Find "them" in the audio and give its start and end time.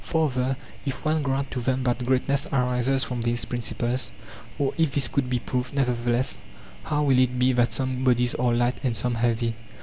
1.59-1.83